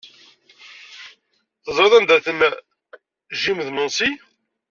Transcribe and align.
Teẓriḍ 1.63 1.93
anda-ten 1.97 2.39
Jim 3.39 3.59
d 3.67 3.69
Nancy? 3.71 4.09